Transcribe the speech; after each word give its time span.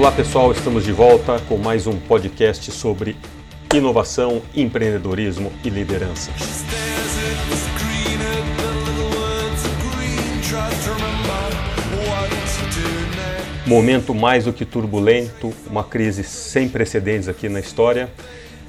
Olá 0.00 0.10
pessoal, 0.10 0.50
estamos 0.50 0.84
de 0.84 0.92
volta 0.92 1.38
com 1.40 1.58
mais 1.58 1.86
um 1.86 1.94
podcast 1.94 2.72
sobre 2.72 3.18
inovação, 3.74 4.40
empreendedorismo 4.56 5.52
e 5.62 5.68
liderança. 5.68 6.32
Momento 13.66 14.14
mais 14.14 14.46
do 14.46 14.54
que 14.54 14.64
turbulento, 14.64 15.52
uma 15.66 15.84
crise 15.84 16.24
sem 16.24 16.66
precedentes 16.66 17.28
aqui 17.28 17.50
na 17.50 17.60
história 17.60 18.10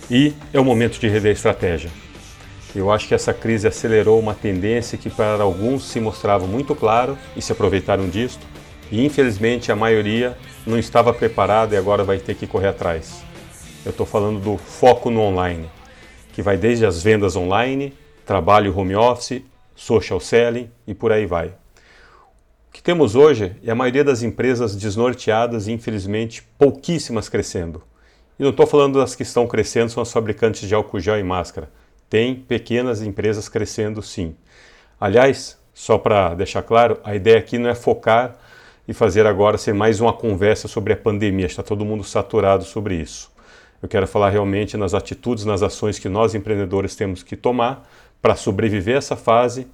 e 0.09 0.33
é 0.51 0.59
o 0.59 0.65
momento 0.65 0.99
de 0.99 1.07
rever 1.07 1.29
a 1.29 1.33
estratégia. 1.33 1.89
Eu 2.75 2.91
acho 2.91 3.07
que 3.07 3.13
essa 3.13 3.33
crise 3.33 3.69
acelerou 3.69 4.19
uma 4.19 4.33
tendência 4.33 4.97
que 4.97 5.09
para 5.09 5.43
alguns 5.43 5.85
se 5.85 6.01
mostrava 6.01 6.45
muito 6.45 6.75
claro 6.75 7.17
e 7.37 7.41
se 7.41 7.53
aproveitaram 7.53 8.09
disso, 8.09 8.37
e 8.91 9.05
infelizmente 9.05 9.71
a 9.71 9.77
maioria 9.77 10.37
não 10.65 10.77
estava 10.77 11.13
preparada 11.13 11.75
e 11.75 11.77
agora 11.77 12.03
vai 12.03 12.19
ter 12.19 12.35
que 12.35 12.47
correr 12.47 12.67
atrás. 12.67 13.23
Eu 13.83 13.91
estou 13.91 14.05
falando 14.05 14.39
do 14.39 14.57
foco 14.57 15.09
no 15.09 15.21
online, 15.21 15.69
que 16.33 16.41
vai 16.41 16.57
desde 16.57 16.85
as 16.85 17.01
vendas 17.01 17.35
online, 17.35 17.93
trabalho 18.25 18.77
home 18.77 18.95
office, 18.95 19.41
social 19.75 20.19
selling 20.19 20.69
e 20.85 20.93
por 20.93 21.11
aí 21.11 21.25
vai. 21.25 21.47
O 21.47 22.73
que 22.73 22.81
temos 22.81 23.15
hoje 23.15 23.55
é 23.65 23.71
a 23.71 23.75
maioria 23.75 24.03
das 24.03 24.21
empresas 24.21 24.75
desnorteadas 24.75 25.67
e 25.67 25.71
infelizmente 25.71 26.43
pouquíssimas 26.57 27.27
crescendo. 27.27 27.83
E 28.39 28.43
não 28.43 28.51
estou 28.51 28.65
falando 28.65 28.99
das 28.99 29.15
que 29.15 29.23
estão 29.23 29.47
crescendo, 29.47 29.89
são 29.89 30.01
as 30.01 30.11
fabricantes 30.11 30.67
de 30.67 30.73
álcool 30.73 30.99
gel 30.99 31.19
e 31.19 31.23
máscara. 31.23 31.69
Tem 32.09 32.35
pequenas 32.35 33.01
empresas 33.01 33.49
crescendo 33.49 34.01
sim. 34.01 34.35
Aliás, 34.99 35.57
só 35.73 35.97
para 35.97 36.33
deixar 36.33 36.61
claro, 36.61 36.99
a 37.03 37.15
ideia 37.15 37.39
aqui 37.39 37.57
não 37.57 37.69
é 37.69 37.75
focar 37.75 38.37
e 38.91 38.93
fazer 38.93 39.25
agora 39.25 39.57
ser 39.57 39.73
mais 39.73 40.01
uma 40.01 40.11
conversa 40.11 40.67
sobre 40.67 40.91
a 40.91 40.97
pandemia. 40.97 41.45
Está 41.45 41.63
todo 41.63 41.85
mundo 41.85 42.03
saturado 42.03 42.65
sobre 42.65 42.95
isso. 42.95 43.31
Eu 43.81 43.87
quero 43.87 44.05
falar 44.05 44.29
realmente 44.29 44.75
nas 44.75 44.93
atitudes, 44.93 45.45
nas 45.45 45.63
ações 45.63 45.97
que 45.97 46.09
nós 46.09 46.35
empreendedores 46.35 46.93
temos 46.93 47.23
que 47.23 47.37
tomar 47.37 47.89
para 48.21 48.35
sobreviver 48.35 48.95
a 48.95 48.97
essa 48.97 49.15
fase 49.15 49.65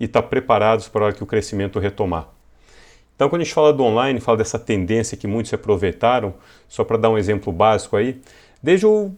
e 0.00 0.06
estar 0.06 0.22
tá 0.22 0.28
preparados 0.28 0.88
para 0.88 1.02
a 1.02 1.04
hora 1.08 1.14
que 1.14 1.22
o 1.22 1.26
crescimento 1.26 1.78
retomar. 1.78 2.28
Então, 3.14 3.28
quando 3.28 3.42
a 3.42 3.44
gente 3.44 3.52
fala 3.52 3.74
do 3.74 3.84
online, 3.84 4.20
fala 4.20 4.38
dessa 4.38 4.58
tendência 4.58 5.18
que 5.18 5.26
muitos 5.26 5.50
se 5.50 5.54
aproveitaram, 5.54 6.32
só 6.66 6.82
para 6.82 6.96
dar 6.96 7.10
um 7.10 7.18
exemplo 7.18 7.52
básico 7.52 7.94
aí, 7.94 8.22
desde 8.62 8.86
o 8.86 9.12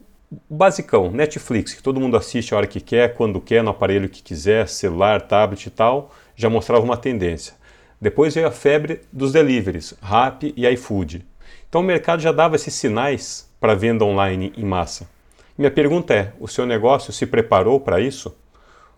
basicão, 0.50 1.12
Netflix, 1.12 1.74
que 1.74 1.82
todo 1.82 2.00
mundo 2.00 2.16
assiste 2.16 2.52
a 2.52 2.56
hora 2.56 2.66
que 2.66 2.80
quer, 2.80 3.14
quando 3.14 3.40
quer, 3.40 3.62
no 3.62 3.70
aparelho 3.70 4.08
que 4.08 4.20
quiser, 4.20 4.66
celular, 4.66 5.22
tablet 5.22 5.64
e 5.64 5.70
tal, 5.70 6.12
já 6.34 6.50
mostrava 6.50 6.84
uma 6.84 6.96
tendência. 6.96 7.56
Depois 8.00 8.34
veio 8.34 8.46
a 8.46 8.50
febre 8.50 9.00
dos 9.12 9.32
deliveries, 9.32 9.94
Rappi 10.00 10.54
e 10.56 10.66
iFood. 10.68 11.26
Então 11.68 11.80
o 11.80 11.84
mercado 11.84 12.22
já 12.22 12.30
dava 12.30 12.56
esses 12.56 12.74
sinais 12.74 13.48
para 13.60 13.74
venda 13.74 14.04
online 14.04 14.52
em 14.56 14.64
massa. 14.64 15.08
Minha 15.56 15.70
pergunta 15.70 16.14
é: 16.14 16.32
o 16.38 16.46
seu 16.46 16.64
negócio 16.64 17.12
se 17.12 17.26
preparou 17.26 17.80
para 17.80 18.00
isso? 18.00 18.34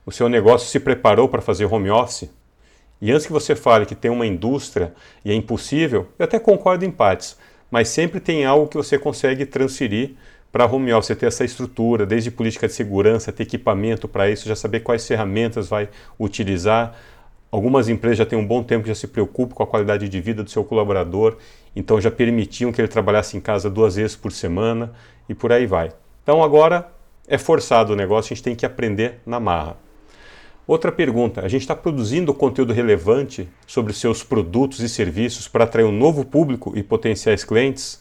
O 0.04 0.12
seu 0.12 0.28
negócio 0.28 0.68
se 0.68 0.78
preparou 0.78 1.28
para 1.28 1.40
fazer 1.40 1.64
home 1.64 1.90
office? 1.90 2.30
E 3.00 3.10
antes 3.10 3.26
que 3.26 3.32
você 3.32 3.56
fale 3.56 3.86
que 3.86 3.94
tem 3.94 4.10
uma 4.10 4.26
indústria 4.26 4.92
e 5.24 5.30
é 5.30 5.34
impossível, 5.34 6.06
eu 6.18 6.24
até 6.24 6.38
concordo 6.38 6.84
em 6.84 6.90
partes, 6.90 7.38
mas 7.70 7.88
sempre 7.88 8.20
tem 8.20 8.44
algo 8.44 8.68
que 8.68 8.76
você 8.76 8.98
consegue 8.98 9.46
transferir 9.46 10.16
para 10.52 10.66
home 10.66 10.92
office, 10.92 11.16
ter 11.16 11.26
essa 11.26 11.44
estrutura, 11.44 12.04
desde 12.04 12.30
política 12.30 12.66
de 12.66 12.74
segurança, 12.74 13.32
ter 13.32 13.44
equipamento 13.44 14.06
para 14.06 14.28
isso, 14.28 14.46
já 14.48 14.56
saber 14.56 14.80
quais 14.80 15.06
ferramentas 15.06 15.68
vai 15.68 15.88
utilizar, 16.18 16.94
Algumas 17.50 17.88
empresas 17.88 18.18
já 18.18 18.26
têm 18.26 18.38
um 18.38 18.46
bom 18.46 18.62
tempo 18.62 18.84
que 18.84 18.88
já 18.88 18.94
se 18.94 19.08
preocupam 19.08 19.54
com 19.54 19.62
a 19.62 19.66
qualidade 19.66 20.08
de 20.08 20.20
vida 20.20 20.44
do 20.44 20.50
seu 20.50 20.62
colaborador, 20.62 21.36
então 21.74 22.00
já 22.00 22.10
permitiam 22.10 22.70
que 22.70 22.80
ele 22.80 22.86
trabalhasse 22.86 23.36
em 23.36 23.40
casa 23.40 23.68
duas 23.68 23.96
vezes 23.96 24.14
por 24.14 24.30
semana 24.30 24.92
e 25.28 25.34
por 25.34 25.50
aí 25.50 25.66
vai. 25.66 25.90
Então 26.22 26.42
agora 26.44 26.88
é 27.26 27.36
forçado 27.36 27.92
o 27.92 27.96
negócio, 27.96 28.32
a 28.32 28.36
gente 28.36 28.44
tem 28.44 28.54
que 28.54 28.64
aprender 28.64 29.20
na 29.26 29.40
marra. 29.40 29.76
Outra 30.64 30.92
pergunta: 30.92 31.44
a 31.44 31.48
gente 31.48 31.62
está 31.62 31.74
produzindo 31.74 32.32
conteúdo 32.32 32.72
relevante 32.72 33.48
sobre 33.66 33.92
seus 33.92 34.22
produtos 34.22 34.78
e 34.78 34.88
serviços 34.88 35.48
para 35.48 35.64
atrair 35.64 35.84
um 35.84 35.90
novo 35.90 36.24
público 36.24 36.72
e 36.76 36.82
potenciais 36.84 37.42
clientes? 37.42 38.00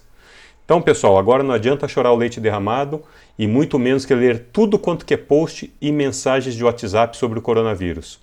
Então, 0.63 0.79
pessoal, 0.79 1.17
agora 1.17 1.41
não 1.41 1.55
adianta 1.55 1.88
chorar 1.88 2.11
o 2.11 2.15
leite 2.15 2.39
derramado 2.39 3.01
e 3.39 3.47
muito 3.47 3.79
menos 3.79 4.05
que 4.05 4.13
ler 4.13 4.49
tudo 4.53 4.77
quanto 4.77 5.03
que 5.03 5.15
é 5.15 5.17
post 5.17 5.73
e 5.81 5.91
mensagens 5.91 6.53
de 6.53 6.63
WhatsApp 6.63 7.17
sobre 7.17 7.39
o 7.39 7.41
coronavírus. 7.41 8.19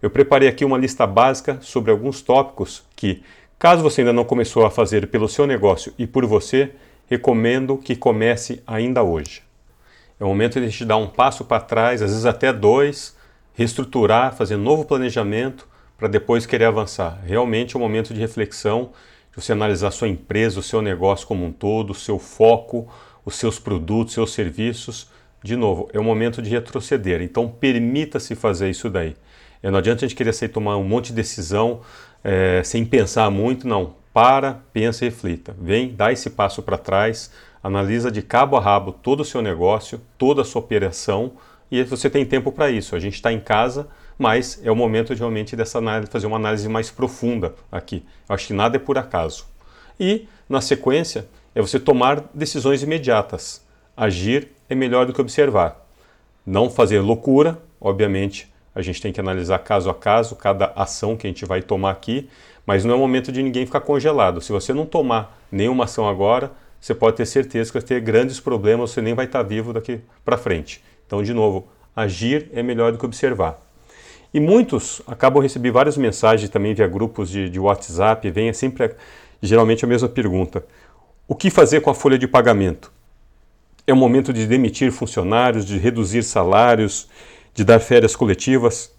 Eu 0.00 0.10
preparei 0.10 0.48
aqui 0.48 0.64
uma 0.64 0.78
lista 0.78 1.06
básica 1.06 1.58
sobre 1.60 1.90
alguns 1.90 2.22
tópicos 2.22 2.84
que, 2.94 3.22
caso 3.58 3.82
você 3.82 4.02
ainda 4.02 4.12
não 4.12 4.24
começou 4.24 4.64
a 4.64 4.70
fazer 4.70 5.08
pelo 5.08 5.28
seu 5.28 5.44
negócio 5.44 5.92
e 5.98 6.06
por 6.06 6.24
você, 6.24 6.70
recomendo 7.08 7.76
que 7.76 7.96
comece 7.96 8.62
ainda 8.64 9.02
hoje. 9.02 9.42
É 10.20 10.24
o 10.24 10.28
momento 10.28 10.60
de 10.60 10.66
a 10.66 10.68
gente 10.68 10.84
dar 10.84 10.98
um 10.98 11.08
passo 11.08 11.44
para 11.44 11.60
trás, 11.60 12.00
às 12.00 12.10
vezes 12.10 12.26
até 12.26 12.52
dois, 12.52 13.16
reestruturar, 13.54 14.36
fazer 14.36 14.56
novo 14.56 14.84
planejamento 14.84 15.66
para 15.96 16.06
depois 16.06 16.46
querer 16.46 16.66
avançar. 16.66 17.20
Realmente 17.24 17.74
é 17.74 17.78
um 17.78 17.82
momento 17.82 18.14
de 18.14 18.20
reflexão, 18.20 18.90
de 19.34 19.42
você 19.42 19.50
analisar 19.50 19.90
sua 19.90 20.06
empresa, 20.06 20.60
o 20.60 20.62
seu 20.62 20.80
negócio 20.80 21.26
como 21.26 21.44
um 21.44 21.50
todo, 21.50 21.90
o 21.90 21.94
seu 21.94 22.20
foco, 22.20 22.88
os 23.24 23.34
seus 23.34 23.58
produtos, 23.58 24.14
seus 24.14 24.32
serviços. 24.32 25.10
De 25.42 25.56
novo, 25.56 25.88
é 25.92 25.98
o 25.98 26.04
momento 26.04 26.40
de 26.40 26.50
retroceder. 26.50 27.20
Então 27.20 27.48
permita-se 27.48 28.36
fazer 28.36 28.70
isso 28.70 28.88
daí. 28.88 29.16
É, 29.62 29.70
não 29.70 29.78
adianta 29.78 30.04
a 30.04 30.08
gente 30.08 30.16
querer 30.16 30.32
sair 30.32 30.48
tomar 30.48 30.76
um 30.76 30.84
monte 30.84 31.08
de 31.08 31.14
decisão 31.14 31.80
é, 32.22 32.62
sem 32.64 32.84
pensar 32.84 33.30
muito, 33.30 33.66
não. 33.66 33.94
Para, 34.12 34.60
pensa 34.72 35.04
e 35.04 35.08
reflita. 35.08 35.54
Vem, 35.60 35.94
dá 35.94 36.12
esse 36.12 36.30
passo 36.30 36.62
para 36.62 36.76
trás, 36.76 37.30
analisa 37.62 38.10
de 38.10 38.22
cabo 38.22 38.56
a 38.56 38.60
rabo 38.60 38.92
todo 38.92 39.20
o 39.20 39.24
seu 39.24 39.40
negócio, 39.42 40.00
toda 40.16 40.42
a 40.42 40.44
sua 40.44 40.60
operação 40.60 41.32
e 41.70 41.82
você 41.84 42.08
tem 42.08 42.24
tempo 42.24 42.50
para 42.50 42.70
isso. 42.70 42.96
A 42.96 42.98
gente 42.98 43.14
está 43.14 43.32
em 43.32 43.40
casa, 43.40 43.88
mas 44.18 44.60
é 44.64 44.70
o 44.70 44.76
momento 44.76 45.14
de 45.14 45.20
realmente 45.20 45.54
dessa 45.54 45.78
análise, 45.78 46.10
fazer 46.10 46.26
uma 46.26 46.36
análise 46.36 46.68
mais 46.68 46.90
profunda 46.90 47.54
aqui. 47.70 48.04
Eu 48.28 48.34
acho 48.34 48.46
que 48.46 48.52
nada 48.52 48.76
é 48.76 48.78
por 48.78 48.96
acaso. 48.96 49.46
E, 50.00 50.26
na 50.48 50.60
sequência, 50.60 51.28
é 51.54 51.60
você 51.60 51.78
tomar 51.78 52.24
decisões 52.32 52.82
imediatas. 52.82 53.64
Agir 53.96 54.48
é 54.68 54.74
melhor 54.74 55.06
do 55.06 55.12
que 55.12 55.20
observar. 55.20 55.86
Não 56.46 56.70
fazer 56.70 57.00
loucura, 57.00 57.60
obviamente, 57.80 58.50
a 58.78 58.82
gente 58.82 59.02
tem 59.02 59.12
que 59.12 59.18
analisar 59.18 59.58
caso 59.58 59.90
a 59.90 59.94
caso 59.94 60.36
cada 60.36 60.72
ação 60.76 61.16
que 61.16 61.26
a 61.26 61.30
gente 61.30 61.44
vai 61.44 61.60
tomar 61.60 61.90
aqui, 61.90 62.28
mas 62.64 62.84
não 62.84 62.94
é 62.94 62.98
momento 62.98 63.32
de 63.32 63.42
ninguém 63.42 63.66
ficar 63.66 63.80
congelado. 63.80 64.40
Se 64.40 64.52
você 64.52 64.72
não 64.72 64.86
tomar 64.86 65.36
nenhuma 65.50 65.84
ação 65.84 66.08
agora, 66.08 66.52
você 66.80 66.94
pode 66.94 67.16
ter 67.16 67.26
certeza 67.26 67.72
que 67.72 67.78
vai 67.78 67.86
ter 67.86 68.00
grandes 68.00 68.38
problemas, 68.38 68.90
você 68.92 69.02
nem 69.02 69.14
vai 69.14 69.24
estar 69.24 69.42
vivo 69.42 69.72
daqui 69.72 70.00
para 70.24 70.38
frente. 70.38 70.80
Então, 71.04 71.24
de 71.24 71.34
novo, 71.34 71.66
agir 71.96 72.50
é 72.54 72.62
melhor 72.62 72.92
do 72.92 72.98
que 72.98 73.04
observar. 73.04 73.60
E 74.32 74.38
muitos 74.38 75.02
acabam 75.08 75.42
recebendo 75.42 75.72
várias 75.72 75.96
mensagens 75.96 76.48
também 76.48 76.72
via 76.72 76.86
grupos 76.86 77.30
de, 77.30 77.50
de 77.50 77.58
WhatsApp, 77.58 78.30
vem 78.30 78.52
sempre 78.52 78.94
geralmente 79.42 79.84
a 79.84 79.88
mesma 79.88 80.08
pergunta: 80.08 80.64
o 81.26 81.34
que 81.34 81.50
fazer 81.50 81.80
com 81.80 81.90
a 81.90 81.94
folha 81.94 82.16
de 82.16 82.28
pagamento? 82.28 82.92
É 83.88 83.92
o 83.92 83.96
momento 83.96 84.32
de 84.32 84.46
demitir 84.46 84.92
funcionários, 84.92 85.64
de 85.64 85.78
reduzir 85.78 86.22
salários, 86.22 87.08
de 87.58 87.64
dar 87.64 87.80
férias 87.80 88.14
coletivas. 88.14 88.94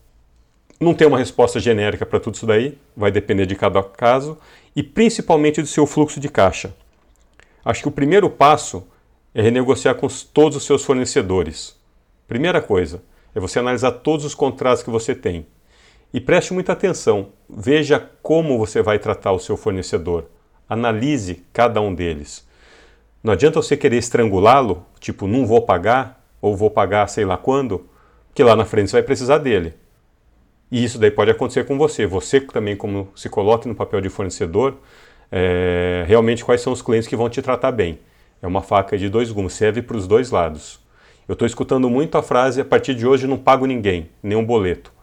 Não 0.82 0.94
tem 0.94 1.08
uma 1.08 1.18
resposta 1.18 1.62
genérica 1.62 2.06
para 2.06 2.20
tudo 2.20 2.36
isso 2.36 2.46
daí, 2.46 2.78
vai 2.96 3.10
depender 3.10 3.46
de 3.46 3.56
cada 3.56 3.82
caso 3.82 4.38
e 4.76 4.84
principalmente 4.84 5.62
do 5.62 5.68
seu 5.68 5.88
fluxo 5.88 6.20
de 6.20 6.28
caixa. 6.28 6.76
Acho 7.64 7.84
que 7.84 7.88
o 7.88 7.92
primeiro 7.92 8.30
passo 8.30 8.86
é 9.34 9.42
renegociar 9.42 9.96
com 9.96 10.10
todos 10.34 10.58
os 10.58 10.66
seus 10.66 10.84
fornecedores. 10.84 11.80
Primeira 12.28 12.62
coisa 12.62 13.02
é 13.34 13.40
você 13.40 13.60
analisar 13.60 13.94
todos 13.94 14.26
os 14.26 14.36
contratos 14.36 14.84
que 14.84 14.90
você 14.90 15.16
tem. 15.16 15.48
E 16.14 16.20
preste 16.20 16.54
muita 16.54 16.74
atenção, 16.74 17.30
veja 17.50 18.10
como 18.22 18.58
você 18.58 18.82
vai 18.82 19.00
tratar 19.00 19.32
o 19.32 19.40
seu 19.40 19.56
fornecedor. 19.56 20.26
Analise 20.68 21.46
cada 21.54 21.80
um 21.80 21.96
deles. 21.96 22.46
Não 23.24 23.32
adianta 23.32 23.62
você 23.62 23.78
querer 23.78 24.00
estrangulá-lo, 24.00 24.86
tipo, 25.00 25.28
não 25.28 25.48
vou 25.48 25.62
pagar, 25.62 26.22
ou 26.42 26.58
vou 26.58 26.70
pagar 26.70 27.08
sei 27.08 27.24
lá 27.24 27.38
quando, 27.38 27.89
que 28.40 28.44
lá 28.44 28.56
na 28.56 28.64
frente 28.64 28.90
você 28.90 28.96
vai 28.96 29.04
precisar 29.04 29.40
dele. 29.40 29.74
E 30.72 30.82
isso 30.82 30.98
daí 30.98 31.12
pode 31.12 31.30
acontecer 31.30 31.66
com 31.66 31.78
você. 31.78 32.06
Você 32.06 32.40
também, 32.40 32.74
como 32.74 33.10
se 33.14 33.28
coloque 33.28 33.68
no 33.68 33.76
papel 33.76 34.00
de 34.00 34.08
fornecedor, 34.08 34.78
é, 35.30 36.06
realmente 36.08 36.46
quais 36.46 36.62
são 36.62 36.72
os 36.72 36.82
clientes 36.82 37.06
que 37.06 37.18
vão 37.18 37.28
te 37.28 37.42
tratar 37.42 37.74
bem. 37.74 38.00
É 38.42 38.48
uma 38.48 38.62
faca 38.62 38.98
de 38.98 39.10
dois 39.10 39.30
gumes, 39.30 39.52
serve 39.52 39.82
para 39.82 39.98
os 39.98 40.08
dois 40.08 40.32
lados. 40.32 40.80
Eu 41.28 41.34
estou 41.34 41.46
escutando 41.46 41.90
muito 41.90 42.18
a 42.18 42.24
frase: 42.24 42.62
a 42.62 42.64
partir 42.64 42.96
de 42.96 43.06
hoje 43.06 43.28
não 43.28 43.38
pago 43.38 43.66
ninguém, 43.66 44.10
nenhum 44.24 44.46
boleto. 44.46 44.94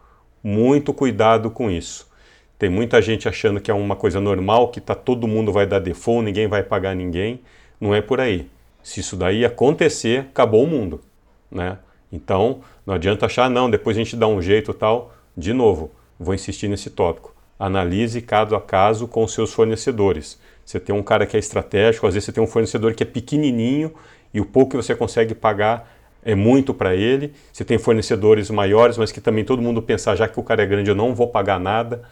Muito 0.42 0.94
cuidado 0.94 1.50
com 1.50 1.70
isso. 1.70 2.10
Tem 2.58 2.70
muita 2.70 3.02
gente 3.02 3.28
achando 3.28 3.60
que 3.60 3.70
é 3.70 3.74
uma 3.74 3.96
coisa 3.96 4.18
normal, 4.18 4.68
que 4.68 4.80
tá, 4.80 4.94
todo 4.94 5.28
mundo 5.28 5.52
vai 5.52 5.66
dar 5.66 5.80
default, 5.80 6.24
ninguém 6.24 6.46
vai 6.46 6.62
pagar 6.62 6.96
ninguém. 6.96 7.42
Não 7.78 7.94
é 7.94 8.00
por 8.00 8.18
aí. 8.18 8.48
Se 8.82 9.00
isso 9.00 9.14
daí 9.14 9.44
acontecer, 9.44 10.20
acabou 10.20 10.64
o 10.64 10.66
mundo. 10.66 11.02
Né? 11.50 11.76
Então, 12.10 12.62
não 12.86 12.94
adianta 12.94 13.26
achar, 13.26 13.50
não, 13.50 13.68
depois 13.68 13.96
a 13.96 14.00
gente 14.00 14.16
dá 14.16 14.28
um 14.28 14.40
jeito 14.40 14.72
tal. 14.72 15.12
De 15.36 15.52
novo, 15.52 15.90
vou 16.18 16.34
insistir 16.34 16.68
nesse 16.68 16.88
tópico. 16.88 17.34
Analise 17.58 18.22
caso 18.22 18.54
a 18.54 18.60
caso 18.60 19.08
com 19.08 19.26
seus 19.26 19.52
fornecedores. 19.52 20.38
Você 20.64 20.78
tem 20.78 20.94
um 20.94 21.02
cara 21.02 21.26
que 21.26 21.36
é 21.36 21.40
estratégico, 21.40 22.06
às 22.06 22.14
vezes 22.14 22.26
você 22.26 22.32
tem 22.32 22.42
um 22.42 22.46
fornecedor 22.46 22.94
que 22.94 23.02
é 23.02 23.06
pequenininho 23.06 23.92
e 24.32 24.40
o 24.40 24.44
pouco 24.44 24.70
que 24.70 24.76
você 24.76 24.94
consegue 24.94 25.34
pagar 25.34 25.92
é 26.22 26.34
muito 26.34 26.74
para 26.74 26.94
ele. 26.94 27.32
Você 27.52 27.64
tem 27.64 27.78
fornecedores 27.78 28.50
maiores, 28.50 28.96
mas 28.98 29.10
que 29.10 29.20
também 29.20 29.44
todo 29.44 29.62
mundo 29.62 29.80
pensar, 29.82 30.16
já 30.16 30.28
que 30.28 30.38
o 30.38 30.42
cara 30.42 30.62
é 30.62 30.66
grande, 30.66 30.90
eu 30.90 30.94
não 30.94 31.14
vou 31.14 31.28
pagar 31.28 31.58
nada, 31.58 32.02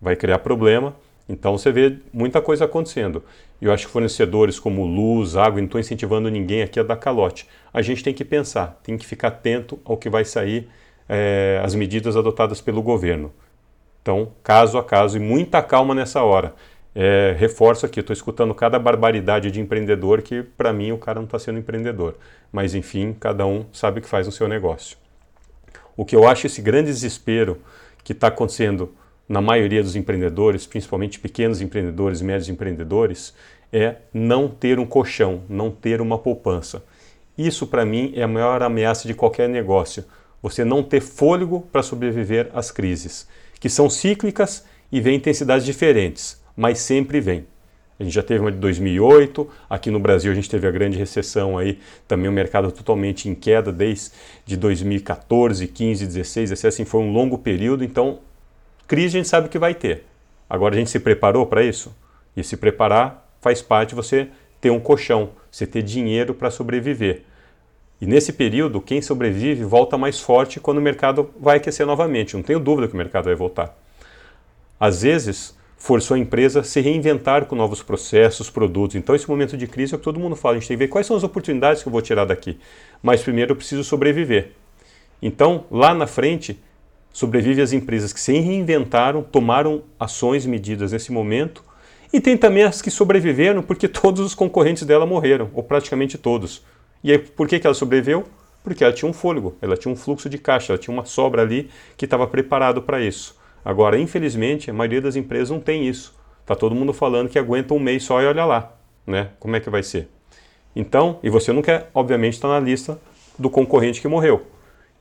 vai 0.00 0.16
criar 0.16 0.38
problema. 0.38 0.94
Então 1.28 1.56
você 1.56 1.72
vê 1.72 1.98
muita 2.12 2.40
coisa 2.40 2.66
acontecendo. 2.66 3.22
Eu 3.60 3.72
acho 3.72 3.86
que 3.86 3.92
fornecedores 3.92 4.58
como 4.58 4.84
luz, 4.84 5.36
água, 5.36 5.58
não 5.58 5.66
estou 5.66 5.80
incentivando 5.80 6.30
ninguém 6.30 6.62
aqui 6.62 6.78
a 6.78 6.82
dar 6.82 6.96
calote. 6.96 7.48
A 7.72 7.80
gente 7.80 8.04
tem 8.04 8.12
que 8.12 8.24
pensar, 8.24 8.78
tem 8.82 8.98
que 8.98 9.06
ficar 9.06 9.28
atento 9.28 9.78
ao 9.84 9.96
que 9.96 10.10
vai 10.10 10.24
sair, 10.24 10.68
é, 11.08 11.60
as 11.64 11.74
medidas 11.74 12.16
adotadas 12.16 12.60
pelo 12.60 12.82
governo. 12.82 13.32
Então, 14.02 14.32
caso 14.42 14.76
a 14.76 14.84
caso, 14.84 15.16
e 15.16 15.20
muita 15.20 15.62
calma 15.62 15.94
nessa 15.94 16.22
hora. 16.22 16.54
É, 16.94 17.34
reforço 17.38 17.86
aqui, 17.86 18.00
estou 18.00 18.12
escutando 18.12 18.54
cada 18.54 18.78
barbaridade 18.78 19.50
de 19.50 19.60
empreendedor 19.60 20.20
que, 20.20 20.42
para 20.42 20.72
mim, 20.72 20.92
o 20.92 20.98
cara 20.98 21.18
não 21.18 21.24
está 21.24 21.38
sendo 21.38 21.58
empreendedor. 21.58 22.16
Mas, 22.52 22.74
enfim, 22.74 23.16
cada 23.18 23.46
um 23.46 23.64
sabe 23.72 23.98
o 23.98 24.02
que 24.02 24.08
faz 24.08 24.26
no 24.26 24.32
seu 24.32 24.46
negócio. 24.46 24.98
O 25.96 26.04
que 26.04 26.14
eu 26.14 26.28
acho 26.28 26.46
esse 26.46 26.60
grande 26.60 26.90
desespero 26.90 27.62
que 28.04 28.12
está 28.12 28.28
acontecendo 28.28 28.92
na 29.28 29.40
maioria 29.40 29.82
dos 29.82 29.96
empreendedores, 29.96 30.66
principalmente 30.66 31.18
pequenos 31.18 31.60
empreendedores, 31.60 32.20
médios 32.20 32.48
empreendedores, 32.48 33.34
é 33.72 33.96
não 34.12 34.48
ter 34.48 34.78
um 34.78 34.86
colchão, 34.86 35.42
não 35.48 35.70
ter 35.70 36.00
uma 36.00 36.18
poupança. 36.18 36.84
Isso, 37.36 37.66
para 37.66 37.84
mim, 37.84 38.12
é 38.14 38.22
a 38.22 38.28
maior 38.28 38.62
ameaça 38.62 39.08
de 39.08 39.14
qualquer 39.14 39.48
negócio. 39.48 40.04
Você 40.40 40.64
não 40.64 40.82
ter 40.82 41.00
fôlego 41.00 41.62
para 41.72 41.82
sobreviver 41.82 42.50
às 42.52 42.70
crises, 42.70 43.26
que 43.58 43.68
são 43.68 43.90
cíclicas 43.90 44.64
e 44.92 45.00
vêm 45.00 45.16
intensidades 45.16 45.66
diferentes, 45.66 46.40
mas 46.56 46.78
sempre 46.78 47.20
vêm. 47.20 47.46
A 47.98 48.02
gente 48.02 48.12
já 48.12 48.22
teve 48.22 48.40
uma 48.40 48.50
de 48.50 48.58
2008, 48.58 49.48
aqui 49.70 49.90
no 49.90 50.00
Brasil 50.00 50.30
a 50.30 50.34
gente 50.34 50.50
teve 50.50 50.66
a 50.66 50.70
grande 50.70 50.98
recessão 50.98 51.56
aí, 51.56 51.78
também 52.08 52.28
o 52.28 52.32
mercado 52.32 52.70
totalmente 52.72 53.28
em 53.28 53.34
queda 53.34 53.72
desde 53.72 54.56
2014, 54.56 55.66
15, 55.66 56.06
16, 56.06 56.64
assim 56.64 56.84
foi 56.84 57.00
um 57.00 57.12
longo 57.12 57.38
período, 57.38 57.84
então 57.84 58.18
Crise 58.86 59.16
a 59.16 59.20
gente 59.20 59.28
sabe 59.28 59.48
que 59.48 59.58
vai 59.58 59.74
ter. 59.74 60.04
Agora 60.48 60.74
a 60.74 60.78
gente 60.78 60.90
se 60.90 61.00
preparou 61.00 61.46
para 61.46 61.62
isso? 61.62 61.94
E 62.36 62.42
se 62.42 62.56
preparar 62.56 63.28
faz 63.40 63.62
parte 63.62 63.94
você 63.94 64.28
ter 64.60 64.70
um 64.70 64.80
colchão, 64.80 65.30
você 65.50 65.66
ter 65.66 65.82
dinheiro 65.82 66.34
para 66.34 66.50
sobreviver. 66.50 67.22
E 68.00 68.06
nesse 68.06 68.32
período, 68.32 68.80
quem 68.80 69.00
sobrevive 69.00 69.64
volta 69.64 69.96
mais 69.96 70.20
forte 70.20 70.60
quando 70.60 70.78
o 70.78 70.82
mercado 70.82 71.30
vai 71.40 71.58
aquecer 71.58 71.86
novamente. 71.86 72.34
Não 72.34 72.42
tenho 72.42 72.58
dúvida 72.58 72.88
que 72.88 72.94
o 72.94 72.96
mercado 72.96 73.26
vai 73.26 73.34
voltar. 73.34 73.76
Às 74.78 75.02
vezes, 75.02 75.56
forçou 75.76 76.14
a 76.14 76.18
empresa 76.18 76.60
a 76.60 76.64
se 76.64 76.80
reinventar 76.80 77.46
com 77.46 77.54
novos 77.54 77.82
processos, 77.82 78.50
produtos. 78.50 78.96
Então, 78.96 79.14
esse 79.14 79.28
momento 79.28 79.56
de 79.56 79.66
crise 79.66 79.94
é 79.94 79.96
o 79.96 79.98
que 79.98 80.04
todo 80.04 80.18
mundo 80.18 80.34
fala. 80.34 80.56
A 80.56 80.58
gente 80.58 80.68
tem 80.68 80.76
que 80.76 80.84
ver 80.84 80.88
quais 80.88 81.06
são 81.06 81.16
as 81.16 81.22
oportunidades 81.22 81.82
que 81.82 81.88
eu 81.88 81.92
vou 81.92 82.02
tirar 82.02 82.24
daqui. 82.24 82.58
Mas 83.02 83.22
primeiro 83.22 83.52
eu 83.52 83.56
preciso 83.56 83.84
sobreviver. 83.84 84.52
Então, 85.22 85.64
lá 85.70 85.94
na 85.94 86.06
frente, 86.06 86.58
sobrevive 87.14 87.62
as 87.62 87.72
empresas 87.72 88.12
que 88.12 88.20
se 88.20 88.32
reinventaram, 88.32 89.22
tomaram 89.22 89.84
ações 89.98 90.44
medidas 90.44 90.90
nesse 90.90 91.12
momento, 91.12 91.62
e 92.12 92.20
tem 92.20 92.36
também 92.36 92.64
as 92.64 92.82
que 92.82 92.90
sobreviveram 92.90 93.62
porque 93.62 93.86
todos 93.88 94.20
os 94.20 94.34
concorrentes 94.34 94.82
dela 94.82 95.06
morreram, 95.06 95.48
ou 95.54 95.62
praticamente 95.62 96.18
todos. 96.18 96.62
E 97.04 97.12
aí, 97.12 97.18
por 97.18 97.46
que, 97.46 97.60
que 97.60 97.66
ela 97.66 97.74
sobreviveu? 97.74 98.24
Porque 98.64 98.82
ela 98.82 98.92
tinha 98.92 99.08
um 99.08 99.12
fôlego, 99.12 99.56
ela 99.62 99.76
tinha 99.76 99.92
um 99.92 99.96
fluxo 99.96 100.28
de 100.28 100.38
caixa, 100.38 100.72
ela 100.72 100.78
tinha 100.78 100.92
uma 100.92 101.04
sobra 101.04 101.42
ali 101.42 101.70
que 101.96 102.04
estava 102.04 102.26
preparado 102.26 102.82
para 102.82 103.00
isso. 103.00 103.36
Agora, 103.64 103.96
infelizmente, 103.96 104.68
a 104.68 104.74
maioria 104.74 105.00
das 105.00 105.14
empresas 105.14 105.50
não 105.50 105.60
tem 105.60 105.86
isso. 105.86 106.18
Está 106.40 106.56
todo 106.56 106.74
mundo 106.74 106.92
falando 106.92 107.28
que 107.28 107.38
aguenta 107.38 107.74
um 107.74 107.78
mês 107.78 108.02
só 108.02 108.20
e 108.20 108.26
olha 108.26 108.44
lá, 108.44 108.72
né? 109.06 109.30
Como 109.38 109.54
é 109.54 109.60
que 109.60 109.70
vai 109.70 109.84
ser? 109.84 110.08
Então, 110.74 111.20
e 111.22 111.30
você 111.30 111.52
não 111.52 111.62
quer, 111.62 111.90
obviamente, 111.94 112.34
estar 112.34 112.48
tá 112.48 112.54
na 112.54 112.60
lista 112.60 112.98
do 113.38 113.48
concorrente 113.48 114.00
que 114.00 114.08
morreu. 114.08 114.53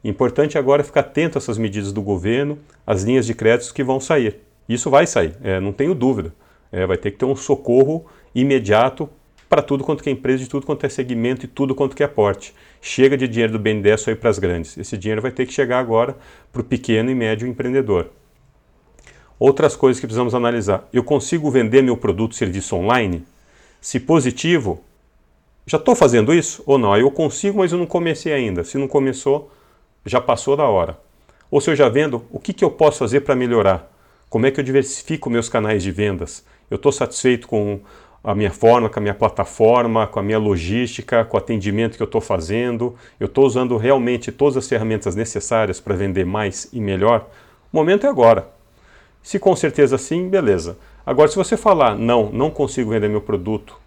Importante 0.03 0.57
agora 0.57 0.81
é 0.81 0.85
ficar 0.85 1.01
atento 1.01 1.37
a 1.37 1.39
essas 1.39 1.57
medidas 1.57 1.93
do 1.93 2.01
governo, 2.01 2.59
as 2.85 3.03
linhas 3.03 3.25
de 3.25 3.33
créditos 3.33 3.71
que 3.71 3.83
vão 3.83 3.99
sair. 3.99 4.39
Isso 4.67 4.89
vai 4.89 5.07
sair, 5.07 5.35
é, 5.43 5.59
não 5.59 5.71
tenho 5.71 5.95
dúvida. 5.95 6.33
É, 6.71 6.85
vai 6.85 6.97
ter 6.97 7.11
que 7.11 7.17
ter 7.17 7.25
um 7.25 7.35
socorro 7.35 8.05
imediato 8.33 9.09
para 9.47 9.61
tudo 9.61 9.83
quanto 9.83 10.07
é 10.07 10.11
empresa, 10.11 10.43
de 10.43 10.49
tudo 10.49 10.65
quanto 10.65 10.83
é 10.83 10.89
segmento 10.89 11.45
e 11.45 11.47
tudo 11.47 11.75
quanto 11.75 12.01
é 12.01 12.07
porte. 12.07 12.55
Chega 12.81 13.15
de 13.15 13.27
dinheiro 13.27 13.53
do 13.53 13.59
BNDES 13.59 14.01
só 14.01 14.09
ir 14.09 14.15
para 14.15 14.31
as 14.31 14.39
grandes. 14.39 14.75
Esse 14.77 14.97
dinheiro 14.97 15.21
vai 15.21 15.29
ter 15.29 15.45
que 15.45 15.53
chegar 15.53 15.77
agora 15.77 16.17
para 16.51 16.61
o 16.61 16.65
pequeno 16.65 17.11
e 17.11 17.15
médio 17.15 17.47
empreendedor. 17.47 18.09
Outras 19.37 19.75
coisas 19.75 19.99
que 19.99 20.07
precisamos 20.07 20.33
analisar. 20.33 20.87
Eu 20.91 21.03
consigo 21.03 21.51
vender 21.51 21.83
meu 21.83 21.95
produto 21.95 22.33
serviço 22.33 22.75
online? 22.75 23.23
Se 23.79 23.99
positivo, 23.99 24.83
já 25.67 25.77
estou 25.77 25.95
fazendo 25.95 26.33
isso 26.33 26.63
ou 26.65 26.79
não? 26.79 26.97
Eu 26.97 27.11
consigo, 27.11 27.59
mas 27.59 27.71
eu 27.71 27.77
não 27.77 27.85
comecei 27.85 28.33
ainda. 28.33 28.63
Se 28.63 28.77
não 28.77 28.87
começou, 28.87 29.51
já 30.05 30.19
passou 30.21 30.55
da 30.55 30.65
hora. 30.65 30.97
Ou 31.49 31.61
se 31.61 31.69
eu 31.69 31.75
já 31.75 31.87
vendo, 31.89 32.25
o 32.31 32.39
que, 32.39 32.53
que 32.53 32.65
eu 32.65 32.71
posso 32.71 32.99
fazer 32.99 33.21
para 33.21 33.35
melhorar? 33.35 33.91
Como 34.29 34.45
é 34.45 34.51
que 34.51 34.59
eu 34.59 34.63
diversifico 34.63 35.29
meus 35.29 35.47
canais 35.47 35.83
de 35.83 35.91
vendas? 35.91 36.43
Eu 36.69 36.77
estou 36.77 36.91
satisfeito 36.91 37.47
com 37.47 37.79
a 38.23 38.33
minha 38.33 38.51
forma, 38.51 38.89
com 38.89 38.99
a 38.99 39.01
minha 39.01 39.13
plataforma, 39.13 40.07
com 40.07 40.19
a 40.19 40.23
minha 40.23 40.39
logística, 40.39 41.25
com 41.25 41.35
o 41.35 41.39
atendimento 41.39 41.97
que 41.97 42.01
eu 42.01 42.05
estou 42.05 42.21
fazendo? 42.21 42.95
Eu 43.19 43.25
estou 43.25 43.45
usando 43.45 43.77
realmente 43.77 44.31
todas 44.31 44.57
as 44.57 44.67
ferramentas 44.67 45.15
necessárias 45.15 45.79
para 45.79 45.95
vender 45.95 46.25
mais 46.25 46.69
e 46.71 46.79
melhor? 46.79 47.27
O 47.71 47.77
momento 47.77 48.07
é 48.07 48.09
agora. 48.09 48.47
Se 49.21 49.37
com 49.37 49.55
certeza 49.55 49.97
sim, 49.97 50.29
beleza. 50.29 50.77
Agora, 51.05 51.27
se 51.27 51.35
você 51.35 51.57
falar, 51.57 51.97
não, 51.97 52.31
não 52.31 52.49
consigo 52.49 52.91
vender 52.91 53.09
meu 53.09 53.21
produto 53.21 53.77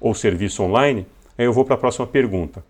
ou 0.00 0.14
serviço 0.14 0.62
online, 0.62 1.06
aí 1.36 1.44
eu 1.44 1.52
vou 1.52 1.64
para 1.64 1.74
a 1.74 1.78
próxima 1.78 2.06
pergunta. 2.06 2.64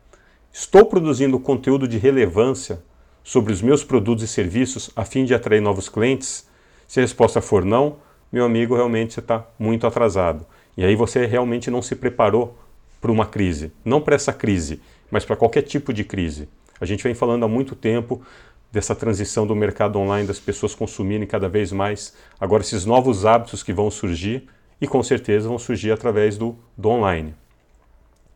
Estou 0.56 0.86
produzindo 0.86 1.40
conteúdo 1.40 1.88
de 1.88 1.98
relevância 1.98 2.80
sobre 3.24 3.52
os 3.52 3.60
meus 3.60 3.82
produtos 3.82 4.22
e 4.22 4.28
serviços 4.28 4.88
a 4.94 5.04
fim 5.04 5.24
de 5.24 5.34
atrair 5.34 5.60
novos 5.60 5.88
clientes? 5.88 6.46
Se 6.86 7.00
a 7.00 7.02
resposta 7.02 7.40
for 7.40 7.64
não, 7.64 7.96
meu 8.30 8.44
amigo, 8.44 8.76
realmente 8.76 9.14
você 9.14 9.18
está 9.18 9.44
muito 9.58 9.84
atrasado. 9.84 10.46
E 10.76 10.84
aí 10.84 10.94
você 10.94 11.26
realmente 11.26 11.72
não 11.72 11.82
se 11.82 11.96
preparou 11.96 12.56
para 13.00 13.10
uma 13.10 13.26
crise. 13.26 13.72
Não 13.84 14.00
para 14.00 14.14
essa 14.14 14.32
crise, 14.32 14.80
mas 15.10 15.24
para 15.24 15.34
qualquer 15.34 15.62
tipo 15.62 15.92
de 15.92 16.04
crise. 16.04 16.48
A 16.80 16.86
gente 16.86 17.02
vem 17.02 17.14
falando 17.14 17.44
há 17.44 17.48
muito 17.48 17.74
tempo 17.74 18.22
dessa 18.70 18.94
transição 18.94 19.44
do 19.48 19.56
mercado 19.56 19.98
online, 19.98 20.28
das 20.28 20.38
pessoas 20.38 20.72
consumirem 20.72 21.26
cada 21.26 21.48
vez 21.48 21.72
mais. 21.72 22.14
Agora, 22.38 22.62
esses 22.62 22.84
novos 22.84 23.26
hábitos 23.26 23.64
que 23.64 23.72
vão 23.72 23.90
surgir, 23.90 24.48
e 24.80 24.86
com 24.86 25.02
certeza 25.02 25.48
vão 25.48 25.58
surgir 25.58 25.90
através 25.90 26.38
do, 26.38 26.56
do 26.78 26.90
online. 26.90 27.34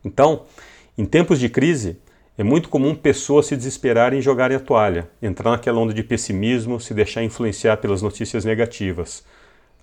Então, 0.03 0.43
em 0.97 1.05
tempos 1.05 1.39
de 1.39 1.47
crise, 1.47 1.97
é 2.39 2.43
muito 2.43 2.69
comum 2.69 2.95
pessoas 2.95 3.47
se 3.47 3.57
desesperarem 3.57 4.19
e 4.19 4.21
jogarem 4.21 4.55
a 4.55 4.61
toalha, 4.61 5.09
entrar 5.21 5.51
naquela 5.51 5.77
onda 5.77 5.93
de 5.93 6.01
pessimismo, 6.01 6.79
se 6.79 6.93
deixar 6.93 7.21
influenciar 7.21 7.75
pelas 7.75 8.01
notícias 8.01 8.45
negativas. 8.45 9.25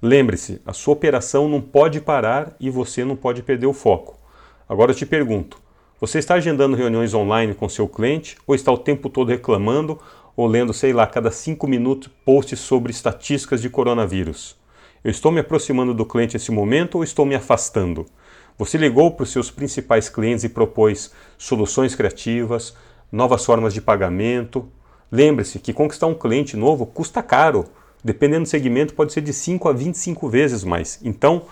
Lembre-se, 0.01 0.63
a 0.65 0.73
sua 0.73 0.95
operação 0.95 1.51
não 1.51 1.61
pode 1.61 2.01
parar 2.01 2.57
e 2.59 2.71
você 2.71 3.05
não 3.05 3.15
pode 3.15 3.43
perder 3.43 3.67
o 3.67 3.75
foco. 3.75 4.19
Agora 4.67 4.93
eu 4.93 4.95
te 4.95 5.05
pergunto: 5.05 5.61
você 6.01 6.19
está 6.19 6.37
agendando 6.37 6.79
reuniões 6.79 7.13
online 7.13 7.53
com 7.53 7.69
seu 7.69 7.87
cliente 7.87 8.39
ou 8.47 8.55
está 8.55 8.73
o 8.73 8.79
tempo 8.79 9.11
todo 9.11 9.29
reclamando 9.29 10.01
ou 10.35 10.47
lendo, 10.47 10.73
sei 10.73 10.95
lá, 10.95 11.07
cada 11.07 11.31
cinco 11.31 11.69
minutos 11.69 12.11
posts 12.25 12.59
sobre 12.59 12.91
estatísticas 12.91 13.61
de 13.61 13.69
coronavírus? 13.69 14.57
Eu 15.05 15.11
estou 15.11 15.31
me 15.31 15.41
aproximando 15.41 15.93
do 15.93 16.07
cliente 16.07 16.37
nesse 16.37 16.51
momento 16.51 16.95
ou 16.95 17.05
estou 17.05 17.27
me 17.27 17.35
afastando? 17.35 18.07
Você 18.59 18.79
ligou 18.79 19.11
para 19.11 19.25
os 19.25 19.31
seus 19.31 19.51
principais 19.51 20.09
clientes 20.09 20.45
e 20.45 20.49
propôs 20.49 21.13
soluções 21.37 21.95
criativas, 21.95 22.75
novas 23.13 23.45
formas 23.45 23.75
de 23.75 23.81
pagamento. 23.81 24.67
Lembre-se 25.13 25.59
que 25.59 25.73
conquistar 25.73 26.07
um 26.07 26.15
cliente 26.15 26.57
novo 26.57 26.87
custa 26.87 27.23
caro. 27.23 27.67
Dependendo 28.03 28.43
do 28.45 28.49
segmento, 28.49 28.95
pode 28.95 29.13
ser 29.13 29.21
de 29.21 29.33
5 29.33 29.69
a 29.69 29.73
25 29.73 30.29
vezes 30.29 30.65
mais. 30.65 30.99
Então, 31.03 31.43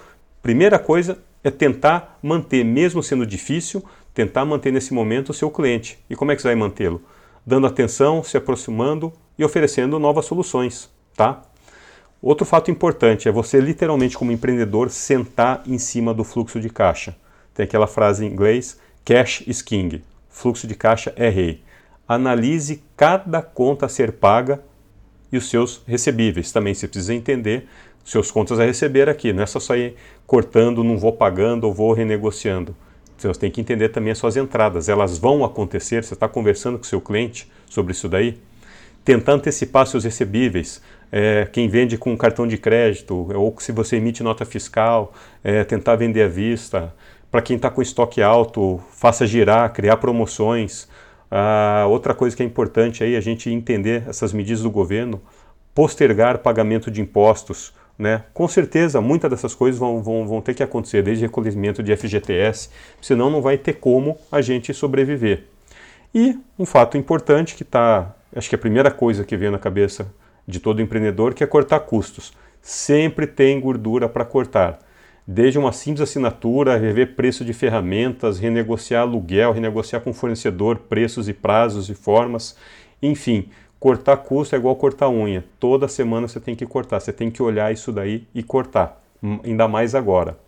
primeira 0.41 0.79
coisa 0.79 1.19
é 1.43 1.51
tentar 1.51 2.19
manter, 2.23 2.65
mesmo 2.65 3.03
sendo 3.03 3.27
difícil, 3.27 3.85
tentar 4.15 4.45
manter 4.45 4.73
nesse 4.73 4.95
momento 4.95 5.31
o 5.31 5.35
seu 5.35 5.51
cliente. 5.51 5.99
E 6.09 6.17
como 6.17 6.33
é 6.33 6.37
que 6.37 6.41
você 6.41 6.49
vai 6.49 6.55
mantê-lo? 6.55 7.03
Dando 7.45 7.67
atenção, 7.67 8.25
se 8.25 8.37
aproximando 8.37 9.13
e 9.39 9.45
oferecendo 9.45 9.99
novas 9.99 10.25
soluções, 10.25 10.89
tá? 11.15 11.43
Outro 12.25 12.47
fato 12.47 12.71
importante 12.71 13.29
é 13.29 13.31
você 13.31 13.61
literalmente 13.61 14.17
como 14.17 14.33
empreendedor 14.33 14.89
sentar 14.89 15.63
em 15.67 15.77
cima 15.77 16.15
do 16.15 16.25
fluxo 16.25 16.59
de 16.59 16.71
caixa. 16.71 17.15
Tem 17.53 17.65
aquela 17.65 17.87
frase 17.87 18.25
em 18.25 18.31
inglês, 18.31 18.81
cash 19.05 19.45
is 19.47 19.61
king, 19.61 20.03
fluxo 20.31 20.67
de 20.67 20.75
caixa 20.75 21.13
é 21.17 21.29
rei. 21.29 21.61
Analise 22.09 22.83
cada 22.97 23.43
conta 23.43 23.85
a 23.85 23.91
ser 23.91 24.13
paga 24.13 24.63
e 25.31 25.37
os 25.37 25.51
seus 25.51 25.83
recebíveis. 25.87 26.51
Também 26.51 26.73
você 26.73 26.89
precisa 26.89 27.13
entender 27.13 27.69
seus 28.03 28.31
contas 28.31 28.59
a 28.59 28.65
receber 28.65 29.07
aqui, 29.07 29.31
não 29.31 29.43
é 29.43 29.47
só 29.47 29.61
sair 29.61 29.95
cortando, 30.27 30.83
não 30.83 30.97
vou 30.97 31.13
pagando 31.13 31.65
ou 31.65 31.75
vou 31.75 31.93
renegociando. 31.93 32.75
Você 33.19 33.39
tem 33.39 33.51
que 33.51 33.61
entender 33.61 33.91
também 33.91 34.13
as 34.13 34.17
suas 34.17 34.35
entradas, 34.35 34.89
elas 34.89 35.19
vão 35.19 35.45
acontecer, 35.45 36.03
você 36.03 36.15
está 36.15 36.27
conversando 36.27 36.79
com 36.79 36.85
seu 36.85 37.03
cliente 37.03 37.53
sobre 37.69 37.93
isso 37.93 38.09
daí? 38.09 38.41
Tentar 39.05 39.35
antecipar 39.35 39.87
seus 39.87 40.05
recebíveis, 40.05 40.81
é, 41.17 41.47
quem 41.53 41.69
vende 41.69 41.97
com 41.97 42.17
cartão 42.17 42.45
de 42.45 42.59
crédito, 42.59 43.29
ou 43.33 43.55
se 43.61 43.71
você 43.71 43.99
emite 43.99 44.21
nota 44.21 44.45
fiscal, 44.45 45.13
é, 45.45 45.63
tentar 45.63 45.95
vender 45.95 46.25
à 46.25 46.29
vista. 46.29 46.93
Para 47.31 47.41
quem 47.41 47.55
está 47.55 47.71
com 47.71 47.81
estoque 47.81 48.21
alto, 48.21 48.81
faça 48.91 49.25
girar, 49.25 49.73
criar 49.73 49.99
promoções. 49.99 50.89
Ah, 51.31 51.87
outra 51.89 52.15
coisa 52.15 52.37
que 52.37 52.43
é 52.43 52.47
importante 52.47 53.05
aí 53.05 53.15
a 53.15 53.21
gente 53.21 53.49
entender 53.49 54.03
essas 54.09 54.33
medidas 54.33 54.65
do 54.65 54.71
governo, 54.73 55.23
postergar 55.73 56.39
pagamento 56.39 56.91
de 56.91 57.01
impostos. 57.01 57.73
Né? 57.97 58.25
Com 58.35 58.49
certeza, 58.49 59.01
muitas 59.01 59.31
dessas 59.31 59.55
coisas 59.55 59.79
vão, 59.79 60.03
vão, 60.03 60.27
vão 60.27 60.41
ter 60.41 60.53
que 60.53 60.65
acontecer, 60.65 61.01
desde 61.01 61.27
recolhimento 61.27 61.81
de 61.81 61.97
FGTS, 61.97 62.71
senão 63.01 63.31
não 63.31 63.41
vai 63.41 63.57
ter 63.57 63.75
como 63.75 64.19
a 64.33 64.41
gente 64.41 64.75
sobreviver. 64.75 65.45
E 66.13 66.37
um 66.59 66.67
fato 66.67 66.99
importante 66.99 67.55
que 67.55 67.63
está, 67.63 68.17
acho 68.35 68.49
que 68.49 68.57
é 68.57 68.59
a 68.59 68.61
primeira 68.61 68.91
coisa 68.91 69.23
que 69.23 69.37
vem 69.37 69.53
na 69.53 69.61
cabeça 69.61 70.13
de 70.47 70.61
todo 70.61 70.83
empreendedor, 70.83 71.35
que 71.35 71.43
é 71.43 71.47
cortar 71.47 71.81
custos. 71.81 72.33
Sempre 72.61 73.27
tem 73.27 73.61
gordura 73.61 74.09
para 74.09 74.25
cortar. 74.25 74.79
Desde 75.27 75.59
uma 75.59 75.73
simples 75.73 76.03
assinatura, 76.03 76.77
rever 76.77 77.15
preço 77.15 77.45
de 77.45 77.55
ferramentas, 77.55 78.39
renegociar 78.39 79.03
aluguel, 79.03 79.53
renegociar 79.53 80.03
com 80.03 80.13
fornecedor 80.13 80.81
preços 80.81 81.29
e 81.29 81.33
prazos 81.33 81.89
e 81.89 81.95
formas, 81.95 82.57
enfim, 83.03 83.49
cortar 83.81 84.19
custo 84.19 84.55
é 84.55 84.59
igual 84.59 84.77
cortar 84.77 85.09
unha. 85.09 85.45
Toda 85.59 85.89
semana 85.89 86.29
você 86.29 86.39
tem 86.39 86.55
que 86.55 86.67
cortar, 86.67 87.01
você 87.01 87.13
tem 87.13 87.31
que 87.31 87.43
olhar 87.43 87.73
isso 87.73 87.91
daí 87.91 88.27
e 88.35 88.43
cortar, 88.43 89.03
ainda 89.43 89.67
mais 89.67 89.95
agora. 89.95 90.39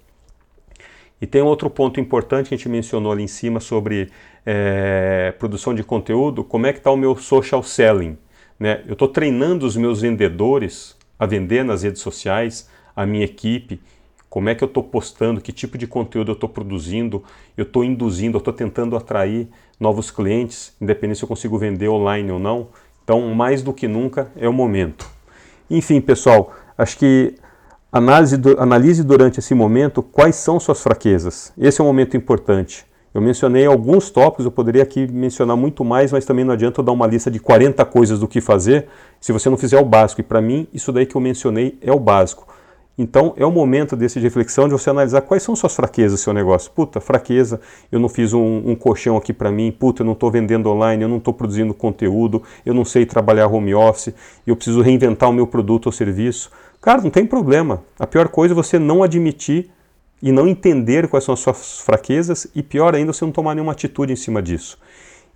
E 1.20 1.26
tem 1.26 1.40
outro 1.40 1.70
ponto 1.70 1.98
importante 1.98 2.48
que 2.48 2.54
a 2.54 2.58
gente 2.58 2.68
mencionou 2.68 3.12
ali 3.12 3.22
em 3.22 3.28
cima 3.28 3.60
sobre 3.60 4.10
é, 4.44 5.32
produção 5.38 5.74
de 5.74 5.82
conteúdo, 5.82 6.44
como 6.44 6.66
é 6.66 6.72
que 6.72 6.78
está 6.78 6.90
o 6.90 6.96
meu 6.96 7.16
social 7.16 7.62
selling? 7.62 8.18
Né? 8.58 8.82
Eu 8.86 8.94
estou 8.94 9.08
treinando 9.08 9.66
os 9.66 9.76
meus 9.76 10.00
vendedores 10.00 10.96
a 11.18 11.26
vender 11.26 11.64
nas 11.64 11.82
redes 11.82 12.02
sociais, 12.02 12.68
a 12.94 13.04
minha 13.04 13.24
equipe, 13.24 13.80
como 14.28 14.48
é 14.48 14.54
que 14.54 14.62
eu 14.62 14.66
estou 14.66 14.82
postando, 14.82 15.40
que 15.40 15.52
tipo 15.52 15.78
de 15.78 15.86
conteúdo 15.86 16.30
eu 16.30 16.34
estou 16.34 16.48
produzindo, 16.48 17.24
eu 17.56 17.62
estou 17.62 17.84
induzindo, 17.84 18.36
eu 18.36 18.40
estou 18.40 18.52
tentando 18.52 18.96
atrair 18.96 19.48
novos 19.78 20.10
clientes, 20.10 20.74
independente 20.80 21.18
se 21.18 21.24
eu 21.24 21.28
consigo 21.28 21.58
vender 21.58 21.88
online 21.88 22.30
ou 22.30 22.38
não. 22.38 22.68
Então, 23.02 23.34
mais 23.34 23.62
do 23.62 23.72
que 23.72 23.86
nunca, 23.86 24.30
é 24.36 24.48
o 24.48 24.52
momento. 24.52 25.08
Enfim, 25.70 26.00
pessoal, 26.00 26.54
acho 26.76 26.98
que 26.98 27.34
analise, 27.90 28.36
analise 28.58 29.02
durante 29.02 29.38
esse 29.38 29.54
momento 29.54 30.02
quais 30.02 30.36
são 30.36 30.58
suas 30.58 30.82
fraquezas. 30.82 31.52
Esse 31.56 31.80
é 31.80 31.84
um 31.84 31.86
momento 31.86 32.16
importante. 32.16 32.84
Eu 33.16 33.22
mencionei 33.22 33.64
alguns 33.64 34.10
tópicos, 34.10 34.44
eu 34.44 34.50
poderia 34.50 34.82
aqui 34.82 35.10
mencionar 35.10 35.56
muito 35.56 35.82
mais, 35.82 36.12
mas 36.12 36.26
também 36.26 36.44
não 36.44 36.52
adianta 36.52 36.82
eu 36.82 36.84
dar 36.84 36.92
uma 36.92 37.06
lista 37.06 37.30
de 37.30 37.40
40 37.40 37.82
coisas 37.86 38.20
do 38.20 38.28
que 38.28 38.42
fazer 38.42 38.88
se 39.18 39.32
você 39.32 39.48
não 39.48 39.56
fizer 39.56 39.80
o 39.80 39.86
básico. 39.86 40.20
E 40.20 40.22
para 40.22 40.38
mim, 40.42 40.68
isso 40.70 40.92
daí 40.92 41.06
que 41.06 41.16
eu 41.16 41.20
mencionei 41.22 41.78
é 41.80 41.90
o 41.90 41.98
básico. 41.98 42.46
Então, 42.98 43.32
é 43.38 43.46
o 43.46 43.50
momento 43.50 43.96
desse 43.96 44.20
de 44.20 44.26
reflexão 44.26 44.68
de 44.68 44.72
você 44.72 44.90
analisar 44.90 45.22
quais 45.22 45.42
são 45.42 45.56
suas 45.56 45.74
fraquezas 45.74 46.20
seu 46.20 46.34
negócio. 46.34 46.70
Puta, 46.70 47.00
fraqueza, 47.00 47.58
eu 47.90 47.98
não 47.98 48.10
fiz 48.10 48.34
um, 48.34 48.62
um 48.66 48.76
colchão 48.76 49.16
aqui 49.16 49.32
para 49.32 49.50
mim, 49.50 49.72
puta, 49.72 50.02
eu 50.02 50.04
não 50.04 50.12
estou 50.12 50.30
vendendo 50.30 50.68
online, 50.68 51.02
eu 51.02 51.08
não 51.08 51.16
estou 51.16 51.32
produzindo 51.32 51.72
conteúdo, 51.72 52.42
eu 52.66 52.74
não 52.74 52.84
sei 52.84 53.06
trabalhar 53.06 53.46
home 53.46 53.74
office, 53.74 54.12
eu 54.46 54.54
preciso 54.54 54.82
reinventar 54.82 55.30
o 55.30 55.32
meu 55.32 55.46
produto 55.46 55.86
ou 55.86 55.92
serviço. 55.92 56.50
Cara, 56.82 57.00
não 57.00 57.08
tem 57.08 57.24
problema. 57.24 57.82
A 57.98 58.06
pior 58.06 58.28
coisa 58.28 58.52
é 58.52 58.54
você 58.54 58.78
não 58.78 59.02
admitir 59.02 59.70
e 60.22 60.32
não 60.32 60.48
entender 60.48 61.08
quais 61.08 61.24
são 61.24 61.34
as 61.34 61.40
suas 61.40 61.80
fraquezas 61.80 62.46
e 62.54 62.62
pior 62.62 62.94
ainda 62.94 63.12
você 63.12 63.24
não 63.24 63.32
tomar 63.32 63.54
nenhuma 63.54 63.72
atitude 63.72 64.12
em 64.12 64.16
cima 64.16 64.42
disso. 64.42 64.78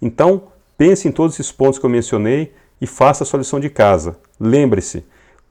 Então, 0.00 0.44
pense 0.76 1.06
em 1.06 1.12
todos 1.12 1.38
esses 1.38 1.52
pontos 1.52 1.78
que 1.78 1.84
eu 1.84 1.90
mencionei 1.90 2.52
e 2.80 2.86
faça 2.86 3.22
a 3.22 3.26
sua 3.26 3.38
lição 3.38 3.60
de 3.60 3.68
casa. 3.68 4.16
Lembre-se, 4.38 5.04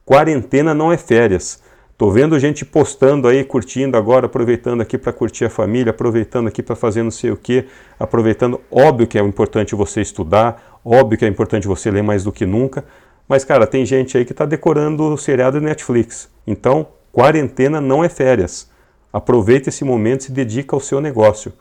quarentena 0.03 0.73
não 0.73 0.91
é 0.91 0.97
férias. 0.97 1.61
Tô 1.95 2.09
vendo 2.09 2.39
gente 2.39 2.63
postando 2.63 3.27
aí, 3.27 3.43
curtindo 3.43 3.97
agora, 3.97 4.25
aproveitando 4.25 4.81
aqui 4.81 4.97
para 4.97 5.11
curtir 5.11 5.45
a 5.45 5.49
família, 5.49 5.91
aproveitando 5.91 6.47
aqui 6.47 6.63
para 6.63 6.75
fazer 6.75 7.03
não 7.03 7.11
sei 7.11 7.29
o 7.29 7.35
que, 7.35 7.65
aproveitando. 7.99 8.61
Óbvio 8.71 9.05
que 9.05 9.19
é 9.19 9.21
importante 9.21 9.75
você 9.75 9.99
estudar, 10.01 10.79
óbvio 10.83 11.19
que 11.19 11.25
é 11.25 11.27
importante 11.27 11.67
você 11.67 11.91
ler 11.91 12.01
mais 12.01 12.23
do 12.23 12.31
que 12.31 12.45
nunca, 12.45 12.85
mas 13.27 13.43
cara, 13.43 13.67
tem 13.67 13.85
gente 13.85 14.17
aí 14.17 14.23
que 14.23 14.31
está 14.31 14.45
decorando 14.45 15.03
o 15.03 15.17
seriado 15.17 15.59
Netflix. 15.59 16.29
Então, 16.47 16.87
quarentena 17.11 17.81
não 17.81 18.01
é 18.01 18.07
férias. 18.07 18.69
Aproveite 19.11 19.69
esse 19.69 19.83
momento 19.83 20.21
e 20.21 20.23
se 20.25 20.31
dedica 20.31 20.75
ao 20.75 20.79
seu 20.79 21.01
negócio. 21.01 21.51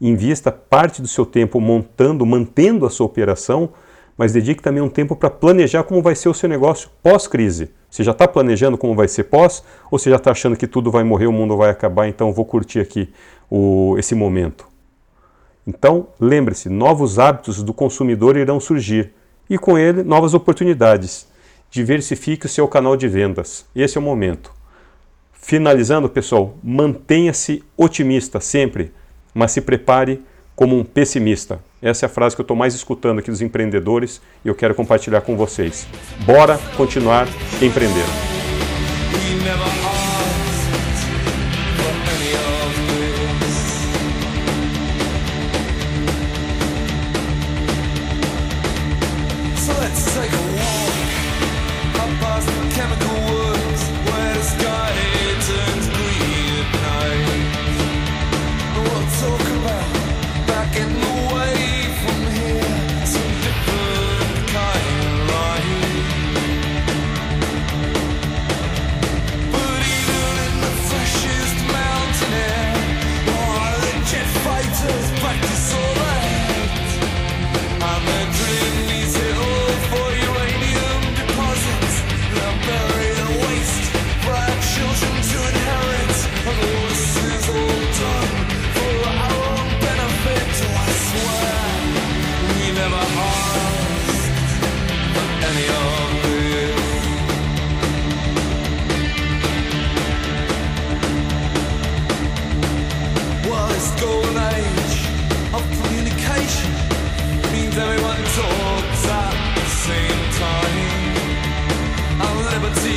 Invista 0.00 0.50
parte 0.52 1.02
do 1.02 1.08
seu 1.08 1.26
tempo 1.26 1.60
montando, 1.60 2.24
mantendo 2.24 2.86
a 2.86 2.90
sua 2.90 3.06
operação, 3.06 3.70
mas 4.16 4.32
dedique 4.32 4.62
também 4.62 4.82
um 4.82 4.88
tempo 4.88 5.16
para 5.16 5.30
planejar 5.30 5.84
como 5.84 6.02
vai 6.02 6.14
ser 6.14 6.28
o 6.28 6.34
seu 6.34 6.48
negócio 6.48 6.90
pós-crise. 7.02 7.70
Você 7.90 8.02
já 8.02 8.12
está 8.12 8.26
planejando 8.26 8.78
como 8.78 8.94
vai 8.94 9.08
ser 9.08 9.24
pós, 9.24 9.62
ou 9.90 9.98
você 9.98 10.10
já 10.10 10.16
está 10.16 10.30
achando 10.30 10.56
que 10.56 10.66
tudo 10.66 10.90
vai 10.90 11.04
morrer, 11.04 11.26
o 11.26 11.32
mundo 11.32 11.56
vai 11.56 11.70
acabar, 11.70 12.08
então 12.08 12.32
vou 12.32 12.44
curtir 12.44 12.80
aqui 12.80 13.12
o, 13.50 13.96
esse 13.98 14.14
momento? 14.14 14.66
Então, 15.66 16.08
lembre-se, 16.18 16.68
novos 16.68 17.18
hábitos 17.18 17.62
do 17.62 17.72
consumidor 17.72 18.36
irão 18.36 18.58
surgir 18.58 19.12
e 19.48 19.58
com 19.58 19.78
ele 19.78 20.02
novas 20.02 20.34
oportunidades. 20.34 21.28
Diversifique 21.70 22.46
o 22.46 22.48
seu 22.48 22.66
canal 22.66 22.96
de 22.96 23.08
vendas. 23.08 23.66
Esse 23.74 23.96
é 23.96 24.00
o 24.00 24.04
momento. 24.04 24.52
Finalizando, 25.44 26.08
pessoal, 26.08 26.56
mantenha-se 26.62 27.64
otimista 27.76 28.40
sempre, 28.40 28.92
mas 29.34 29.50
se 29.50 29.60
prepare 29.60 30.22
como 30.54 30.78
um 30.78 30.84
pessimista. 30.84 31.58
Essa 31.82 32.06
é 32.06 32.08
a 32.08 32.08
frase 32.08 32.36
que 32.36 32.40
eu 32.40 32.44
estou 32.44 32.56
mais 32.56 32.74
escutando 32.74 33.18
aqui 33.18 33.28
dos 33.28 33.42
empreendedores 33.42 34.22
e 34.44 34.48
eu 34.48 34.54
quero 34.54 34.72
compartilhar 34.72 35.20
com 35.22 35.36
vocês. 35.36 35.86
Bora 36.24 36.58
continuar 36.76 37.26
empreendendo. 37.60 38.32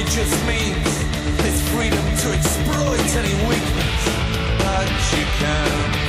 Just 0.03 0.45
means 0.45 0.83
this 1.41 1.61
freedom 1.69 2.03
to 2.17 2.31
exploit 2.33 2.99
any 3.15 3.33
weakness 3.47 4.05
that 4.59 4.89
you 5.17 5.25
can. 5.39 6.04